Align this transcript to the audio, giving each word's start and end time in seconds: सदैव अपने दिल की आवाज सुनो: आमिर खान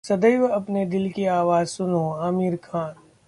सदैव 0.03 0.47
अपने 0.49 0.85
दिल 0.85 1.09
की 1.11 1.25
आवाज 1.25 1.67
सुनो: 1.67 2.09
आमिर 2.21 2.55
खान 2.63 2.93